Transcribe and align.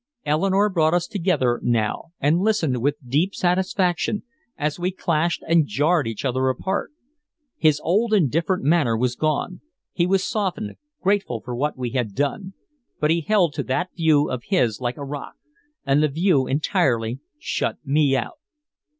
Eleanore 0.25 0.67
brought 0.67 0.95
us 0.95 1.05
together 1.05 1.59
now 1.61 2.05
and 2.19 2.39
listened 2.39 2.81
with 2.81 2.95
deep 3.07 3.35
satisfaction 3.35 4.23
as 4.57 4.79
we 4.79 4.89
clashed 4.89 5.43
and 5.47 5.67
jarred 5.67 6.07
each 6.07 6.25
other 6.25 6.49
apart. 6.49 6.89
His 7.55 7.79
old 7.83 8.11
indifferent 8.11 8.63
manner 8.63 8.97
was 8.97 9.15
gone, 9.15 9.61
he 9.93 10.07
was 10.07 10.23
softened, 10.23 10.73
grateful 11.03 11.39
for 11.45 11.55
what 11.55 11.77
we 11.77 11.91
had 11.91 12.15
done 12.15 12.53
but 12.99 13.11
he 13.11 13.21
held 13.21 13.53
to 13.53 13.61
that 13.65 13.95
view 13.95 14.27
of 14.27 14.45
his 14.47 14.81
like 14.81 14.97
a 14.97 15.05
rock, 15.05 15.35
and 15.85 16.01
the 16.01 16.07
view 16.07 16.47
entirely 16.47 17.19
shut 17.37 17.77
me 17.85 18.15
out. 18.17 18.39